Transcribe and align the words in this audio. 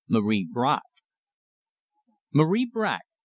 "MARIE 0.09 0.47
BRACQ!" 0.51 0.81
Marie 2.33 2.67
Bracq! 2.67 3.01